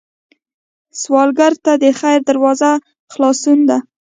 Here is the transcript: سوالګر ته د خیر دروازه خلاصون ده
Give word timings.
سوالګر 1.01 1.53
ته 1.63 1.71
د 1.83 1.85
خیر 1.99 2.19
دروازه 2.29 2.71
خلاصون 3.13 3.59
ده 3.69 3.77